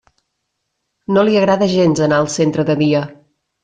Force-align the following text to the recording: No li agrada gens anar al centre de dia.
No 1.15 1.25
li 1.29 1.37
agrada 1.43 1.69
gens 1.77 2.05
anar 2.09 2.23
al 2.25 2.35
centre 2.41 2.71
de 2.73 2.81
dia. 2.85 3.09